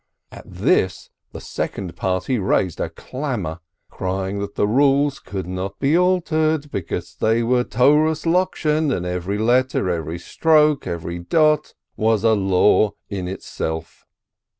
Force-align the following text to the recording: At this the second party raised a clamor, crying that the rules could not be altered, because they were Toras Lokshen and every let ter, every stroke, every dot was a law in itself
At 0.31 0.51
this 0.51 1.11
the 1.31 1.39
second 1.39 1.95
party 1.95 2.39
raised 2.39 2.79
a 2.79 2.89
clamor, 2.89 3.59
crying 3.91 4.39
that 4.39 4.55
the 4.55 4.67
rules 4.67 5.19
could 5.19 5.45
not 5.45 5.77
be 5.77 5.95
altered, 5.95 6.71
because 6.71 7.13
they 7.13 7.43
were 7.43 7.63
Toras 7.63 8.25
Lokshen 8.25 8.91
and 8.91 9.05
every 9.05 9.37
let 9.37 9.69
ter, 9.69 9.89
every 9.89 10.17
stroke, 10.17 10.87
every 10.87 11.19
dot 11.19 11.75
was 11.97 12.23
a 12.23 12.33
law 12.33 12.93
in 13.11 13.27
itself 13.27 14.07